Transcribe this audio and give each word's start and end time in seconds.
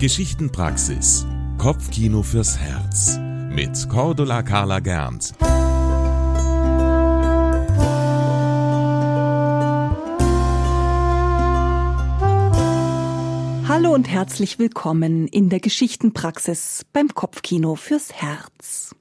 Geschichtenpraxis. 0.00 1.26
Kopfkino 1.58 2.22
fürs 2.22 2.56
Herz. 2.56 3.18
Mit 3.50 3.86
Cordula 3.90 4.42
Carla 4.42 4.80
Gernt. 4.80 5.34
Hallo 13.68 13.92
und 13.92 14.08
herzlich 14.08 14.58
willkommen 14.58 15.28
in 15.28 15.50
der 15.50 15.60
Geschichtenpraxis 15.60 16.86
beim 16.94 17.08
Kopfkino 17.08 17.74
fürs 17.74 18.10
Herz. 18.14 18.96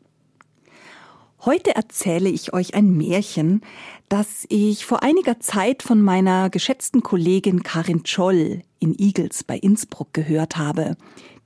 Heute 1.45 1.73
erzähle 1.73 2.27
ich 2.29 2.51
euch 2.51 2.73
ein 2.73 2.97
Märchen, 2.97 3.61
das 4.09 4.45
ich 4.49 4.85
vor 4.85 5.03
einiger 5.03 5.39
Zeit 5.39 5.83
von 5.83 6.01
meiner 6.01 6.49
geschätzten 6.49 7.01
Kollegin 7.01 7.63
Karin 7.63 8.05
Scholl 8.05 8.63
in 8.79 8.93
Igels 8.99 9.45
bei 9.45 9.57
Innsbruck 9.57 10.13
gehört 10.13 10.57
habe, 10.57 10.97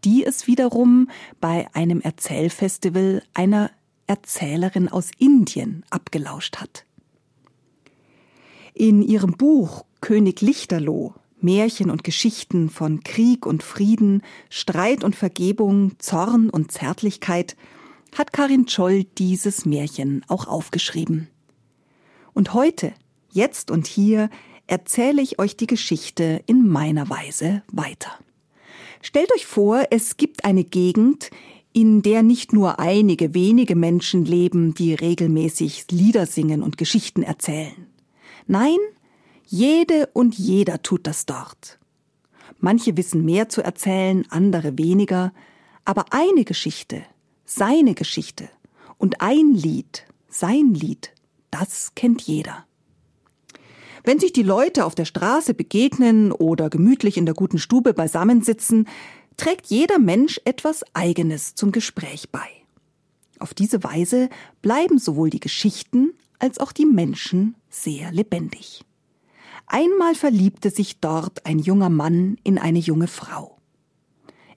die 0.03 0.25
es 0.25 0.47
wiederum 0.47 1.09
bei 1.39 1.67
einem 1.73 2.01
Erzählfestival 2.01 3.21
einer 3.35 3.69
Erzählerin 4.07 4.89
aus 4.89 5.11
Indien 5.19 5.85
abgelauscht 5.91 6.57
hat. 6.57 6.85
In 8.73 9.03
ihrem 9.03 9.33
Buch 9.33 9.85
König 10.01 10.41
Lichterloh 10.41 11.13
Märchen 11.39 11.91
und 11.91 12.03
Geschichten 12.03 12.69
von 12.69 13.03
Krieg 13.03 13.45
und 13.45 13.61
Frieden, 13.61 14.23
Streit 14.49 15.03
und 15.03 15.15
Vergebung, 15.15 15.99
Zorn 15.99 16.49
und 16.49 16.71
Zärtlichkeit 16.71 17.55
hat 18.17 18.33
Karin 18.33 18.67
Scholl 18.67 19.03
dieses 19.03 19.65
Märchen 19.65 20.23
auch 20.27 20.47
aufgeschrieben. 20.47 21.29
Und 22.33 22.53
heute, 22.53 22.93
jetzt 23.31 23.71
und 23.71 23.87
hier, 23.87 24.29
erzähle 24.67 25.21
ich 25.21 25.39
euch 25.39 25.57
die 25.57 25.67
Geschichte 25.67 26.43
in 26.45 26.67
meiner 26.67 27.09
Weise 27.09 27.63
weiter. 27.71 28.11
Stellt 29.01 29.33
euch 29.35 29.45
vor, 29.45 29.83
es 29.91 30.17
gibt 30.17 30.45
eine 30.45 30.63
Gegend, 30.63 31.29
in 31.73 32.01
der 32.01 32.23
nicht 32.23 32.53
nur 32.53 32.79
einige 32.79 33.33
wenige 33.33 33.75
Menschen 33.75 34.25
leben, 34.25 34.73
die 34.73 34.93
regelmäßig 34.93 35.87
Lieder 35.91 36.25
singen 36.25 36.61
und 36.61 36.77
Geschichten 36.77 37.23
erzählen. 37.23 37.87
Nein, 38.47 38.77
jede 39.47 40.07
und 40.13 40.37
jeder 40.37 40.81
tut 40.81 41.07
das 41.07 41.25
dort. 41.25 41.79
Manche 42.59 42.95
wissen 42.95 43.25
mehr 43.25 43.49
zu 43.49 43.61
erzählen, 43.61 44.25
andere 44.29 44.77
weniger, 44.77 45.33
aber 45.83 46.05
eine 46.11 46.45
Geschichte, 46.45 47.03
seine 47.45 47.93
Geschichte 47.93 48.49
und 48.97 49.21
ein 49.21 49.53
Lied, 49.53 50.05
sein 50.29 50.73
Lied, 50.73 51.13
das 51.51 51.93
kennt 51.95 52.21
jeder. 52.21 52.65
Wenn 54.03 54.19
sich 54.19 54.33
die 54.33 54.43
Leute 54.43 54.85
auf 54.85 54.95
der 54.95 55.05
Straße 55.05 55.53
begegnen 55.53 56.31
oder 56.31 56.69
gemütlich 56.69 57.17
in 57.17 57.25
der 57.25 57.35
guten 57.35 57.57
Stube 57.57 57.93
beisammensitzen, 57.93 58.87
trägt 59.37 59.67
jeder 59.67 59.99
Mensch 59.99 60.41
etwas 60.45 60.83
Eigenes 60.93 61.55
zum 61.55 61.71
Gespräch 61.71 62.29
bei. 62.29 62.47
Auf 63.39 63.53
diese 63.53 63.83
Weise 63.83 64.29
bleiben 64.61 64.99
sowohl 64.99 65.29
die 65.29 65.39
Geschichten 65.39 66.13
als 66.39 66.59
auch 66.59 66.71
die 66.71 66.85
Menschen 66.85 67.55
sehr 67.69 68.11
lebendig. 68.11 68.83
Einmal 69.67 70.15
verliebte 70.15 70.69
sich 70.69 70.99
dort 70.99 71.45
ein 71.45 71.59
junger 71.59 71.89
Mann 71.89 72.37
in 72.43 72.57
eine 72.57 72.79
junge 72.79 73.07
Frau. 73.07 73.57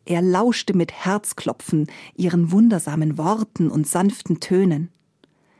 Er 0.06 0.22
lauschte 0.22 0.74
mit 0.74 0.92
Herzklopfen 0.92 1.88
ihren 2.14 2.52
wundersamen 2.52 3.18
Worten 3.18 3.68
und 3.68 3.88
sanften 3.88 4.38
Tönen. 4.38 4.90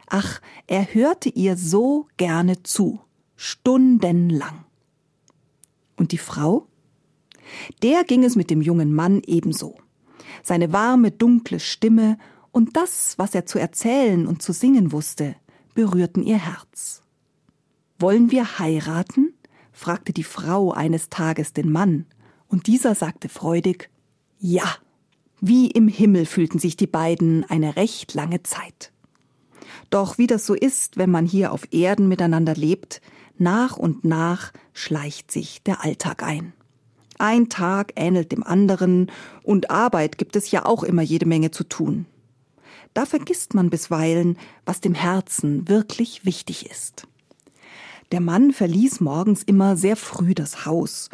Ach, 0.07 0.41
er 0.69 0.95
hörte 0.95 1.29
ihr 1.29 1.57
so 1.57 2.07
gerne 2.17 2.63
zu, 2.63 3.01
stundenlang. 3.35 4.65
Und 5.97 6.13
die 6.13 6.19
Frau? 6.19 6.69
Der 7.83 8.05
ging 8.05 8.23
es 8.23 8.37
mit 8.37 8.51
dem 8.51 8.63
jungen 8.63 8.95
Mann 8.95 9.21
ebenso. 9.27 9.79
Seine 10.45 10.73
warme, 10.73 11.11
dunkle 11.11 11.59
Stimme 11.59 12.17
und 12.53 12.77
das, 12.77 13.19
was 13.19 13.35
er 13.35 13.47
zu 13.47 13.59
erzählen 13.59 14.29
und 14.29 14.43
zu 14.43 14.53
singen 14.53 14.93
wusste, 14.93 15.35
berührten 15.75 16.23
ihr 16.23 16.39
Herz. 16.39 17.03
Wollen 17.99 18.31
wir 18.31 18.61
heiraten? 18.61 19.35
fragte 19.73 20.13
die 20.13 20.25
Frau 20.25 20.71
eines 20.71 21.09
Tages 21.09 21.53
den 21.53 21.73
Mann, 21.73 22.07
und 22.47 22.69
dieser 22.69 22.95
sagte 22.95 23.29
freudig 23.29 23.91
Ja. 24.39 24.77
Wie 25.41 25.71
im 25.71 25.89
Himmel 25.89 26.27
fühlten 26.27 26.59
sich 26.59 26.77
die 26.77 26.87
beiden 26.87 27.45
eine 27.45 27.77
recht 27.77 28.15
lange 28.15 28.43
Zeit. 28.43 28.93
Doch 29.91 30.19
wie 30.19 30.27
das 30.27 30.47
so 30.47 30.55
ist, 30.55 30.97
wenn 30.97 31.11
man 31.11 31.27
hier 31.27 31.53
auf 31.53 31.73
Erden 31.73 32.09
miteinander 32.09 32.55
lebt, 32.55 33.01
nach 33.39 33.77
und 33.77 34.05
nach 34.05 34.53
schleicht 34.73 35.31
sich 35.31 35.63
der 35.63 35.85
Alltag 35.85 36.23
ein. 36.23 36.53
Ein 37.19 37.49
Tag 37.49 37.93
ähnelt 37.97 38.33
dem 38.33 38.43
anderen, 38.43 39.11
und 39.43 39.71
Arbeit 39.71 40.19
gibt 40.19 40.37
es 40.37 40.51
ja 40.51 40.67
auch 40.67 40.83
immer 40.83 41.03
jede 41.03 41.27
Menge 41.27 41.51
zu 41.51 41.65
tun. 41.65 42.07
Da 42.95 43.07
vergisst 43.07 43.55
man 43.55 43.71
bisweilen, 43.71 44.39
was 44.65 44.81
dem 44.81 44.95
Herzen 44.95 45.69
wirklich 45.69 46.25
wichtig 46.25 46.71
ist. 46.71 47.07
Der 48.13 48.21
Mann 48.21 48.53
verließ 48.53 49.01
morgens 49.01 49.43
immer 49.43 49.77
sehr 49.77 49.97
früh 49.97 50.35
das 50.35 50.65
Haus, 50.65 51.11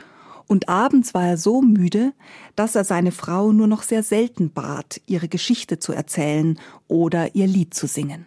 und 0.52 0.68
abends 0.68 1.14
war 1.14 1.26
er 1.26 1.38
so 1.38 1.62
müde, 1.62 2.12
dass 2.56 2.74
er 2.74 2.84
seine 2.84 3.10
Frau 3.10 3.52
nur 3.52 3.66
noch 3.66 3.82
sehr 3.82 4.02
selten 4.02 4.52
bat, 4.52 5.00
ihre 5.06 5.26
Geschichte 5.26 5.78
zu 5.78 5.94
erzählen 5.94 6.60
oder 6.88 7.34
ihr 7.34 7.46
Lied 7.46 7.72
zu 7.72 7.86
singen. 7.86 8.26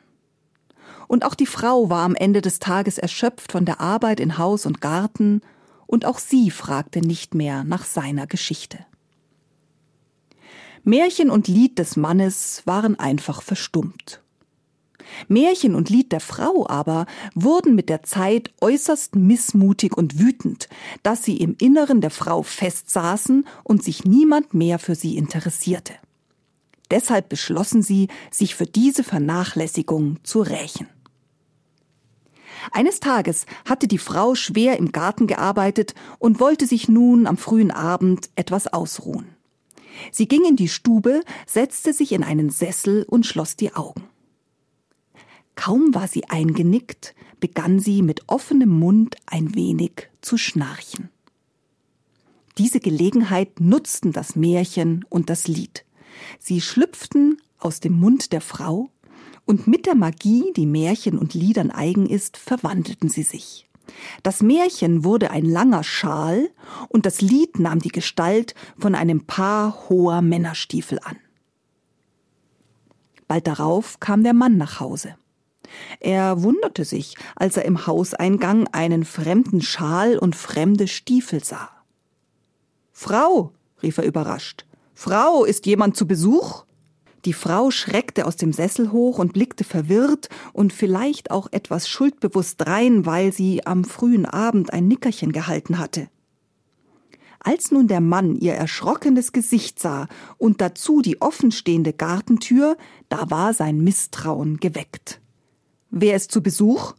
Und 1.07 1.23
auch 1.23 1.35
die 1.35 1.45
Frau 1.45 1.91
war 1.91 2.03
am 2.03 2.15
Ende 2.15 2.41
des 2.41 2.57
Tages 2.57 2.97
erschöpft 2.97 3.51
von 3.51 3.63
der 3.63 3.79
Arbeit 3.79 4.19
in 4.19 4.39
Haus 4.39 4.65
und 4.65 4.81
Garten, 4.81 5.41
und 5.85 6.05
auch 6.05 6.17
sie 6.17 6.49
fragte 6.49 6.99
nicht 6.99 7.35
mehr 7.35 7.63
nach 7.63 7.85
seiner 7.85 8.25
Geschichte. 8.25 8.79
Märchen 10.83 11.29
und 11.29 11.47
Lied 11.47 11.77
des 11.77 11.95
Mannes 11.95 12.63
waren 12.65 12.97
einfach 12.99 13.43
verstummt. 13.43 14.23
Märchen 15.27 15.75
und 15.75 15.89
Lied 15.89 16.11
der 16.11 16.19
Frau 16.19 16.67
aber 16.67 17.05
wurden 17.33 17.75
mit 17.75 17.89
der 17.89 18.03
Zeit 18.03 18.53
äußerst 18.61 19.15
missmutig 19.15 19.95
und 19.95 20.19
wütend, 20.19 20.69
dass 21.03 21.23
sie 21.23 21.37
im 21.37 21.55
Inneren 21.59 22.01
der 22.01 22.11
Frau 22.11 22.43
festsaßen 22.43 23.45
und 23.63 23.83
sich 23.83 24.05
niemand 24.05 24.53
mehr 24.53 24.79
für 24.79 24.95
sie 24.95 25.17
interessierte. 25.17 25.93
Deshalb 26.91 27.29
beschlossen 27.29 27.81
sie, 27.81 28.09
sich 28.31 28.55
für 28.55 28.65
diese 28.65 29.03
Vernachlässigung 29.03 30.19
zu 30.23 30.41
rächen. 30.41 30.87
Eines 32.71 32.99
Tages 32.99 33.45
hatte 33.67 33.87
die 33.87 33.97
Frau 33.97 34.35
schwer 34.35 34.77
im 34.77 34.91
Garten 34.91 35.27
gearbeitet 35.27 35.93
und 36.19 36.39
wollte 36.39 36.65
sich 36.67 36.87
nun 36.87 37.27
am 37.27 37.37
frühen 37.37 37.71
Abend 37.71 38.29
etwas 38.35 38.67
ausruhen. 38.67 39.35
Sie 40.11 40.27
ging 40.27 40.45
in 40.45 40.55
die 40.55 40.67
Stube, 40.67 41.21
setzte 41.45 41.93
sich 41.93 42.11
in 42.11 42.23
einen 42.23 42.49
Sessel 42.49 43.05
und 43.07 43.25
schloss 43.25 43.55
die 43.55 43.73
Augen. 43.73 44.03
Kaum 45.55 45.93
war 45.95 46.07
sie 46.07 46.25
eingenickt, 46.25 47.15
begann 47.39 47.79
sie 47.79 48.01
mit 48.01 48.23
offenem 48.27 48.69
Mund 48.69 49.15
ein 49.25 49.55
wenig 49.55 50.09
zu 50.21 50.37
schnarchen. 50.37 51.09
Diese 52.57 52.79
Gelegenheit 52.79 53.59
nutzten 53.59 54.11
das 54.11 54.35
Märchen 54.35 55.05
und 55.09 55.29
das 55.29 55.47
Lied. 55.47 55.85
Sie 56.39 56.61
schlüpften 56.61 57.41
aus 57.59 57.79
dem 57.79 57.93
Mund 57.99 58.31
der 58.31 58.41
Frau, 58.41 58.89
und 59.45 59.67
mit 59.67 59.85
der 59.85 59.95
Magie, 59.95 60.51
die 60.55 60.65
Märchen 60.65 61.17
und 61.19 61.35
Liedern 61.35 61.69
eigen 61.69 62.07
ist, 62.07 62.37
verwandelten 62.37 63.09
sie 63.09 63.23
sich. 63.23 63.69
Das 64.23 64.41
Märchen 64.41 65.03
wurde 65.03 65.29
ein 65.29 65.45
langer 65.45 65.83
Schal 65.83 66.49
und 66.89 67.05
das 67.05 67.21
Lied 67.21 67.59
nahm 67.59 67.79
die 67.79 67.89
Gestalt 67.89 68.55
von 68.79 68.95
einem 68.95 69.25
Paar 69.25 69.87
hoher 69.89 70.23
Männerstiefel 70.23 70.99
an. 71.03 71.17
Bald 73.27 73.45
darauf 73.45 73.99
kam 73.99 74.23
der 74.23 74.33
Mann 74.33 74.57
nach 74.57 74.79
Hause. 74.79 75.15
Er 75.99 76.43
wunderte 76.43 76.85
sich, 76.85 77.15
als 77.35 77.57
er 77.57 77.65
im 77.65 77.87
Hauseingang 77.87 78.67
einen 78.71 79.05
fremden 79.05 79.61
Schal 79.61 80.17
und 80.17 80.35
fremde 80.35 80.87
Stiefel 80.87 81.43
sah. 81.43 81.69
Frau, 82.91 83.51
rief 83.83 83.97
er 83.97 84.05
überrascht, 84.05 84.65
Frau, 84.93 85.43
ist 85.43 85.65
jemand 85.65 85.97
zu 85.97 86.07
Besuch? 86.07 86.63
Die 87.25 87.33
Frau 87.33 87.71
schreckte 87.71 88.25
aus 88.27 88.35
dem 88.35 88.53
Sessel 88.53 88.91
hoch 88.91 89.17
und 89.17 89.33
blickte 89.33 89.63
verwirrt 89.63 90.29
und 90.53 90.71
vielleicht 90.71 91.31
auch 91.31 91.47
etwas 91.51 91.89
schuldbewusst 91.89 92.61
drein, 92.61 93.05
weil 93.05 93.33
sie 93.33 93.65
am 93.65 93.83
frühen 93.83 94.25
Abend 94.25 94.71
ein 94.71 94.87
Nickerchen 94.87 95.31
gehalten 95.31 95.79
hatte. 95.79 96.07
Als 97.39 97.71
nun 97.71 97.87
der 97.87 98.01
Mann 98.01 98.35
ihr 98.35 98.53
erschrockenes 98.53 99.31
Gesicht 99.31 99.79
sah 99.79 100.07
und 100.37 100.61
dazu 100.61 101.01
die 101.01 101.21
offenstehende 101.21 101.93
Gartentür, 101.93 102.77
da 103.09 103.29
war 103.29 103.53
sein 103.53 103.83
Misstrauen 103.83 104.57
geweckt. 104.57 105.19
Wer 105.97 106.17
ist 106.17 106.29
zu 106.29 106.43
Besuch? 106.43 106.93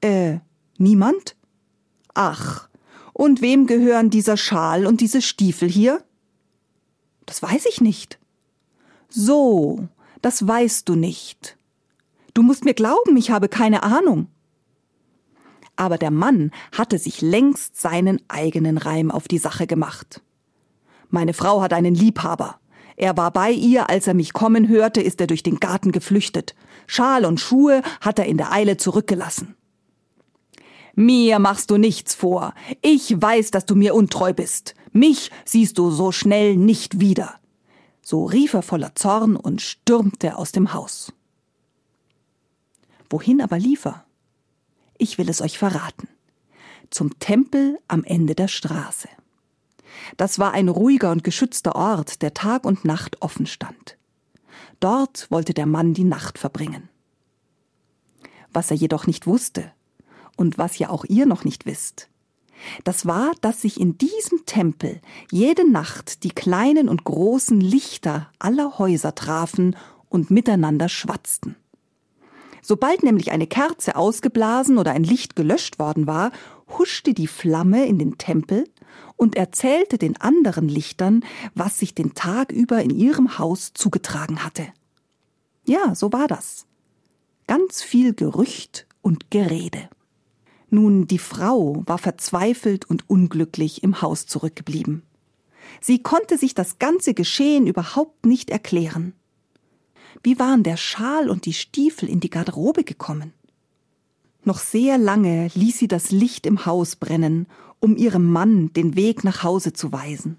Äh, 0.00 0.38
niemand? 0.78 1.36
Ach, 2.14 2.70
und 3.12 3.42
wem 3.42 3.66
gehören 3.66 4.08
dieser 4.08 4.38
Schal 4.38 4.86
und 4.86 5.02
diese 5.02 5.20
Stiefel 5.20 5.68
hier? 5.68 6.02
Das 7.26 7.42
weiß 7.42 7.66
ich 7.66 7.82
nicht. 7.82 8.18
So, 9.10 9.88
das 10.22 10.46
weißt 10.46 10.88
du 10.88 10.94
nicht. 10.94 11.58
Du 12.32 12.42
musst 12.42 12.64
mir 12.64 12.72
glauben, 12.72 13.14
ich 13.18 13.30
habe 13.30 13.50
keine 13.50 13.82
Ahnung. 13.82 14.28
Aber 15.76 15.98
der 15.98 16.10
Mann 16.10 16.50
hatte 16.72 16.98
sich 16.98 17.20
längst 17.20 17.78
seinen 17.78 18.22
eigenen 18.28 18.78
Reim 18.78 19.10
auf 19.10 19.28
die 19.28 19.36
Sache 19.36 19.66
gemacht. 19.66 20.22
Meine 21.10 21.34
Frau 21.34 21.60
hat 21.60 21.74
einen 21.74 21.94
Liebhaber. 21.94 22.58
Er 22.98 23.16
war 23.16 23.30
bei 23.30 23.52
ihr, 23.52 23.88
als 23.88 24.08
er 24.08 24.14
mich 24.14 24.32
kommen 24.32 24.66
hörte, 24.66 25.00
ist 25.00 25.20
er 25.20 25.28
durch 25.28 25.44
den 25.44 25.60
Garten 25.60 25.92
geflüchtet. 25.92 26.56
Schal 26.88 27.24
und 27.24 27.38
Schuhe 27.38 27.82
hat 28.00 28.18
er 28.18 28.26
in 28.26 28.38
der 28.38 28.50
Eile 28.50 28.76
zurückgelassen. 28.76 29.54
Mir 30.96 31.38
machst 31.38 31.70
du 31.70 31.76
nichts 31.76 32.16
vor. 32.16 32.54
Ich 32.82 33.14
weiß, 33.22 33.52
dass 33.52 33.66
du 33.66 33.76
mir 33.76 33.94
untreu 33.94 34.32
bist. 34.32 34.74
Mich 34.90 35.30
siehst 35.44 35.78
du 35.78 35.92
so 35.92 36.10
schnell 36.10 36.56
nicht 36.56 36.98
wieder. 36.98 37.36
So 38.02 38.24
rief 38.24 38.52
er 38.54 38.62
voller 38.62 38.96
Zorn 38.96 39.36
und 39.36 39.62
stürmte 39.62 40.36
aus 40.36 40.50
dem 40.50 40.72
Haus. 40.72 41.12
Wohin 43.08 43.40
aber 43.40 43.60
lief 43.60 43.84
er? 43.84 44.06
Ich 44.96 45.18
will 45.18 45.28
es 45.28 45.40
euch 45.40 45.56
verraten. 45.56 46.08
Zum 46.90 47.16
Tempel 47.20 47.78
am 47.86 48.02
Ende 48.02 48.34
der 48.34 48.48
Straße. 48.48 49.08
Das 50.16 50.38
war 50.38 50.52
ein 50.52 50.68
ruhiger 50.68 51.10
und 51.10 51.24
geschützter 51.24 51.74
Ort, 51.74 52.22
der 52.22 52.34
Tag 52.34 52.64
und 52.64 52.84
Nacht 52.84 53.22
offen 53.22 53.46
stand. 53.46 53.96
Dort 54.80 55.30
wollte 55.30 55.54
der 55.54 55.66
Mann 55.66 55.94
die 55.94 56.04
Nacht 56.04 56.38
verbringen. 56.38 56.88
Was 58.52 58.70
er 58.70 58.76
jedoch 58.76 59.06
nicht 59.06 59.26
wusste, 59.26 59.72
und 60.38 60.56
was 60.56 60.78
ja 60.78 60.88
auch 60.88 61.04
ihr 61.04 61.26
noch 61.26 61.44
nicht 61.44 61.66
wisst. 61.66 62.08
Das 62.84 63.06
war, 63.06 63.32
dass 63.40 63.62
sich 63.62 63.80
in 63.80 63.98
diesem 63.98 64.46
Tempel 64.46 65.00
jede 65.30 65.70
Nacht 65.70 66.24
die 66.24 66.30
kleinen 66.30 66.88
und 66.88 67.04
großen 67.04 67.60
Lichter 67.60 68.30
aller 68.38 68.78
Häuser 68.78 69.14
trafen 69.14 69.76
und 70.08 70.30
miteinander 70.30 70.88
schwatzten. 70.88 71.56
Sobald 72.62 73.02
nämlich 73.02 73.30
eine 73.30 73.46
Kerze 73.46 73.96
ausgeblasen 73.96 74.78
oder 74.78 74.92
ein 74.92 75.04
Licht 75.04 75.36
gelöscht 75.36 75.78
worden 75.78 76.06
war, 76.06 76.32
huschte 76.78 77.14
die 77.14 77.26
Flamme 77.26 77.86
in 77.86 77.98
den 77.98 78.18
Tempel 78.18 78.64
und 79.18 79.36
erzählte 79.36 79.98
den 79.98 80.18
anderen 80.18 80.68
Lichtern, 80.68 81.22
was 81.54 81.78
sich 81.78 81.94
den 81.94 82.14
Tag 82.14 82.50
über 82.50 82.80
in 82.82 82.90
ihrem 82.90 83.38
Haus 83.38 83.72
zugetragen 83.74 84.42
hatte. 84.42 84.66
Ja, 85.66 85.94
so 85.94 86.12
war 86.12 86.28
das. 86.28 86.64
Ganz 87.46 87.82
viel 87.82 88.14
Gerücht 88.14 88.86
und 89.02 89.30
Gerede. 89.30 89.90
Nun, 90.70 91.06
die 91.06 91.18
Frau 91.18 91.82
war 91.86 91.98
verzweifelt 91.98 92.88
und 92.88 93.10
unglücklich 93.10 93.82
im 93.82 94.00
Haus 94.00 94.26
zurückgeblieben. 94.26 95.02
Sie 95.80 96.02
konnte 96.02 96.38
sich 96.38 96.54
das 96.54 96.78
ganze 96.78 97.12
Geschehen 97.12 97.66
überhaupt 97.66 98.24
nicht 98.24 98.50
erklären. 98.50 99.14
Wie 100.22 100.38
waren 100.38 100.62
der 100.62 100.76
Schal 100.76 101.28
und 101.28 101.44
die 101.44 101.52
Stiefel 101.52 102.08
in 102.08 102.20
die 102.20 102.30
Garderobe 102.30 102.84
gekommen? 102.84 103.32
Noch 104.48 104.60
sehr 104.60 104.96
lange 104.96 105.50
ließ 105.52 105.78
sie 105.78 105.88
das 105.88 106.10
Licht 106.10 106.46
im 106.46 106.64
Haus 106.64 106.96
brennen, 106.96 107.46
um 107.80 107.98
ihrem 107.98 108.24
Mann 108.24 108.72
den 108.72 108.96
Weg 108.96 109.22
nach 109.22 109.42
Hause 109.42 109.74
zu 109.74 109.92
weisen. 109.92 110.38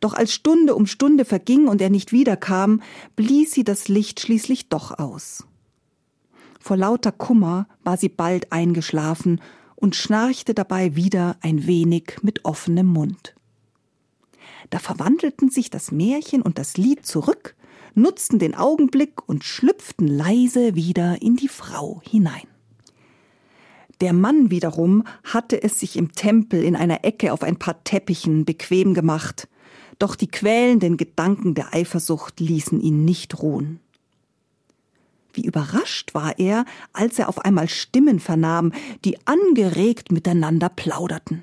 Doch 0.00 0.12
als 0.12 0.32
Stunde 0.32 0.74
um 0.74 0.88
Stunde 0.88 1.24
verging 1.24 1.68
und 1.68 1.80
er 1.80 1.88
nicht 1.88 2.10
wiederkam, 2.10 2.82
blies 3.14 3.52
sie 3.52 3.62
das 3.62 3.86
Licht 3.86 4.18
schließlich 4.18 4.70
doch 4.70 4.98
aus. 4.98 5.46
Vor 6.58 6.76
lauter 6.76 7.12
Kummer 7.12 7.68
war 7.84 7.96
sie 7.96 8.08
bald 8.08 8.50
eingeschlafen 8.50 9.40
und 9.76 9.94
schnarchte 9.94 10.52
dabei 10.52 10.96
wieder 10.96 11.36
ein 11.42 11.68
wenig 11.68 12.16
mit 12.22 12.44
offenem 12.44 12.86
Mund. 12.86 13.36
Da 14.70 14.80
verwandelten 14.80 15.48
sich 15.48 15.70
das 15.70 15.92
Märchen 15.92 16.42
und 16.42 16.58
das 16.58 16.76
Lied 16.76 17.06
zurück, 17.06 17.54
nutzten 17.94 18.40
den 18.40 18.56
Augenblick 18.56 19.28
und 19.28 19.44
schlüpften 19.44 20.08
leise 20.08 20.74
wieder 20.74 21.22
in 21.22 21.36
die 21.36 21.46
Frau 21.46 22.02
hinein. 22.02 22.48
Der 24.04 24.12
Mann 24.12 24.50
wiederum 24.50 25.04
hatte 25.22 25.62
es 25.62 25.80
sich 25.80 25.96
im 25.96 26.12
Tempel 26.12 26.62
in 26.62 26.76
einer 26.76 27.06
Ecke 27.06 27.32
auf 27.32 27.42
ein 27.42 27.58
paar 27.58 27.82
Teppichen 27.84 28.44
bequem 28.44 28.92
gemacht, 28.92 29.48
doch 29.98 30.14
die 30.14 30.26
quälenden 30.26 30.98
Gedanken 30.98 31.54
der 31.54 31.72
Eifersucht 31.72 32.38
ließen 32.38 32.82
ihn 32.82 33.06
nicht 33.06 33.40
ruhen. 33.40 33.80
Wie 35.32 35.46
überrascht 35.46 36.12
war 36.12 36.38
er, 36.38 36.66
als 36.92 37.18
er 37.18 37.30
auf 37.30 37.46
einmal 37.46 37.66
Stimmen 37.66 38.20
vernahm, 38.20 38.72
die 39.06 39.16
angeregt 39.26 40.12
miteinander 40.12 40.68
plauderten. 40.68 41.42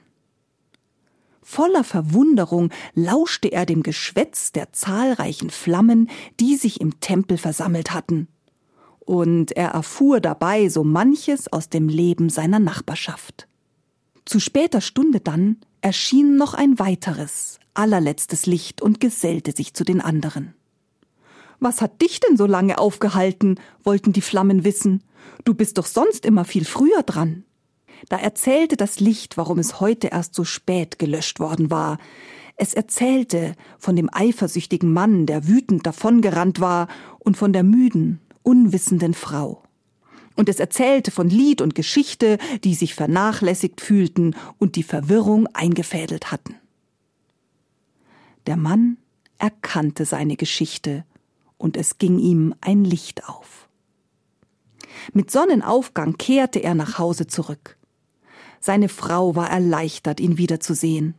Voller 1.41 1.83
Verwunderung 1.83 2.69
lauschte 2.93 3.51
er 3.51 3.65
dem 3.65 3.81
Geschwätz 3.81 4.51
der 4.51 4.71
zahlreichen 4.71 5.49
Flammen, 5.49 6.11
die 6.39 6.57
sich 6.57 6.79
im 6.79 6.99
Tempel 6.99 7.39
versammelt 7.39 7.91
hatten. 7.91 8.27
Und 9.11 9.51
er 9.57 9.71
erfuhr 9.71 10.21
dabei 10.21 10.69
so 10.69 10.85
manches 10.85 11.51
aus 11.51 11.67
dem 11.67 11.89
Leben 11.89 12.29
seiner 12.29 12.59
Nachbarschaft. 12.59 13.45
Zu 14.23 14.39
später 14.39 14.79
Stunde 14.79 15.19
dann 15.19 15.57
erschien 15.81 16.37
noch 16.37 16.53
ein 16.53 16.79
weiteres, 16.79 17.59
allerletztes 17.73 18.45
Licht 18.45 18.81
und 18.81 19.01
gesellte 19.01 19.51
sich 19.51 19.73
zu 19.73 19.83
den 19.83 19.99
anderen. 19.99 20.53
Was 21.59 21.81
hat 21.81 22.01
dich 22.01 22.21
denn 22.21 22.37
so 22.37 22.45
lange 22.45 22.77
aufgehalten? 22.77 23.59
wollten 23.83 24.13
die 24.13 24.21
Flammen 24.21 24.63
wissen. 24.63 25.03
Du 25.43 25.55
bist 25.55 25.77
doch 25.77 25.87
sonst 25.87 26.25
immer 26.25 26.45
viel 26.45 26.63
früher 26.63 27.03
dran. 27.03 27.43
Da 28.07 28.15
erzählte 28.15 28.77
das 28.77 29.01
Licht, 29.01 29.35
warum 29.35 29.59
es 29.59 29.81
heute 29.81 30.07
erst 30.07 30.35
so 30.35 30.45
spät 30.45 30.99
gelöscht 30.99 31.41
worden 31.41 31.69
war. 31.69 31.97
Es 32.55 32.73
erzählte 32.73 33.55
von 33.77 33.97
dem 33.97 34.09
eifersüchtigen 34.09 34.93
Mann, 34.93 35.25
der 35.25 35.49
wütend 35.49 35.85
davongerannt 35.85 36.61
war, 36.61 36.87
und 37.19 37.35
von 37.35 37.51
der 37.51 37.63
müden, 37.63 38.21
unwissenden 38.43 39.13
Frau. 39.13 39.63
Und 40.35 40.49
es 40.49 40.59
erzählte 40.59 41.11
von 41.11 41.29
Lied 41.29 41.61
und 41.61 41.75
Geschichte, 41.75 42.37
die 42.63 42.73
sich 42.73 42.95
vernachlässigt 42.95 43.81
fühlten 43.81 44.35
und 44.57 44.75
die 44.75 44.83
Verwirrung 44.83 45.47
eingefädelt 45.47 46.31
hatten. 46.31 46.55
Der 48.47 48.57
Mann 48.57 48.97
erkannte 49.37 50.05
seine 50.05 50.35
Geschichte 50.35 51.05
und 51.57 51.77
es 51.77 51.97
ging 51.97 52.17
ihm 52.17 52.55
ein 52.61 52.83
Licht 52.83 53.27
auf. 53.27 53.67
Mit 55.13 55.31
Sonnenaufgang 55.31 56.17
kehrte 56.17 56.59
er 56.59 56.75
nach 56.75 56.97
Hause 56.97 57.27
zurück. 57.27 57.77
Seine 58.59 58.89
Frau 58.89 59.35
war 59.35 59.49
erleichtert, 59.49 60.19
ihn 60.19 60.37
wiederzusehen. 60.37 61.15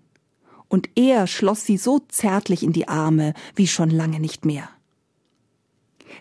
Und 0.68 0.88
er 0.94 1.26
schloss 1.26 1.66
sie 1.66 1.76
so 1.76 1.98
zärtlich 2.08 2.62
in 2.62 2.72
die 2.72 2.88
Arme 2.88 3.34
wie 3.54 3.66
schon 3.66 3.90
lange 3.90 4.20
nicht 4.20 4.44
mehr. 4.44 4.68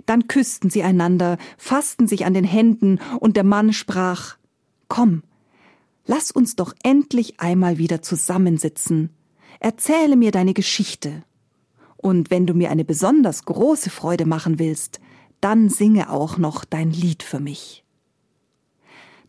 Dann 0.06 0.28
küssten 0.28 0.70
sie 0.70 0.84
einander, 0.84 1.38
fassten 1.58 2.08
sich 2.08 2.26
an 2.26 2.34
den 2.34 2.44
Händen, 2.44 3.00
und 3.20 3.38
der 3.38 3.44
Mann 3.44 3.74
sprach 3.74 4.38
Komm, 4.88 5.24
lass 6.06 6.32
uns 6.32 6.56
doch 6.56 6.74
endlich 6.84 7.40
einmal 7.40 7.78
wieder 7.78 8.02
zusammensitzen. 8.02 9.10
Erzähle 9.60 10.16
mir 10.16 10.32
deine 10.32 10.54
Geschichte. 10.54 11.24
Und 11.98 12.32
wenn 12.32 12.48
du 12.48 12.54
mir 12.54 12.72
eine 12.72 12.84
besonders 12.84 13.46
große 13.46 13.90
Freude 13.90 14.26
machen 14.26 14.60
willst, 14.60 15.00
dann 15.40 15.70
singe 15.70 16.10
auch 16.10 16.38
noch 16.38 16.66
dein 16.66 16.92
Lied 16.92 17.24
für 17.24 17.40
mich. 17.40 17.84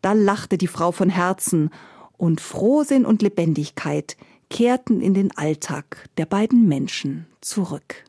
Da 0.00 0.14
lachte 0.14 0.58
die 0.58 0.68
Frau 0.68 0.92
von 0.92 1.08
Herzen, 1.08 1.70
und 2.16 2.40
Frohsinn 2.40 3.04
und 3.04 3.20
Lebendigkeit 3.20 4.16
kehrten 4.48 5.00
in 5.00 5.12
den 5.12 5.36
Alltag 5.36 6.08
der 6.18 6.26
beiden 6.26 6.68
Menschen 6.68 7.26
zurück. 7.40 8.04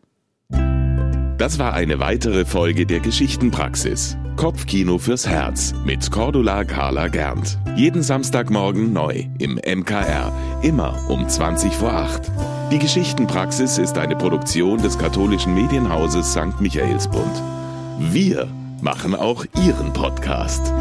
Das 1.44 1.60
war 1.60 1.74
eine 1.74 2.00
weitere 2.00 2.46
Folge 2.46 2.86
der 2.86 3.02
Geschichtenpraxis. 3.02 4.16
Kopfkino 4.38 4.98
fürs 4.98 5.28
Herz 5.28 5.76
mit 5.84 6.10
Cordula 6.10 6.64
Carla 6.64 7.10
Gernt. 7.10 7.58
Jeden 7.76 8.02
Samstagmorgen 8.02 8.94
neu 8.94 9.26
im 9.40 9.56
MKR, 9.56 10.32
immer 10.62 10.98
um 11.10 11.28
20 11.28 11.74
vor 11.74 11.92
8. 11.92 12.32
Die 12.72 12.80
Geschichtenpraxis 12.80 13.78
ist 13.78 13.98
eine 13.98 14.16
Produktion 14.16 14.82
des 14.82 14.98
katholischen 14.98 15.54
Medienhauses 15.54 16.32
St. 16.32 16.62
Michaelsbund. 16.62 17.44
Wir 18.00 18.48
machen 18.80 19.14
auch 19.14 19.44
Ihren 19.66 19.92
Podcast. 19.92 20.72